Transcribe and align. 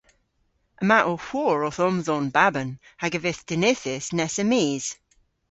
Yma 0.81 0.99
ow 1.09 1.21
hwor 1.27 1.57
owth 1.67 1.81
omdhon 1.87 2.25
baban 2.35 2.69
hag 3.01 3.13
a 3.17 3.19
vydh 3.23 3.41
dinythys 3.49 4.05
nessa 4.17 4.43
mis. 4.51 4.85